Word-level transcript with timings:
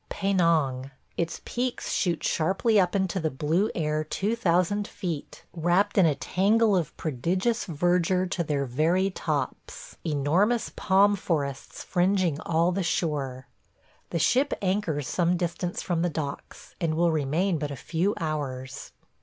Penang.– 0.09 0.89
Its 1.15 1.41
peaks 1.45 1.91
shoot 1.93 2.23
sharply 2.23 2.79
up 2.79 2.95
into 2.95 3.19
the 3.19 3.29
blue 3.29 3.69
air 3.75 4.03
2000 4.03 4.87
feet, 4.87 5.43
wrapped 5.53 5.95
in 5.95 6.07
a 6.07 6.15
tangle 6.15 6.75
of 6.75 6.97
prodigious 6.97 7.65
verdure 7.65 8.25
to 8.31 8.43
their 8.43 8.65
very 8.65 9.11
tops, 9.11 9.97
enormous 10.03 10.71
palm 10.75 11.15
forests 11.15 11.83
fringing 11.83 12.39
all 12.41 12.71
the 12.71 12.81
shore. 12.81 13.45
The 14.09 14.17
ship 14.17 14.55
anchors 14.59 15.07
some 15.07 15.37
distance 15.37 15.83
from 15.83 16.01
the 16.01 16.09
docks, 16.09 16.73
and 16.81 16.95
will 16.95 17.11
remain 17.11 17.59
but 17.59 17.69
a 17.69 17.75
few 17.75 18.15
hours. 18.19 18.93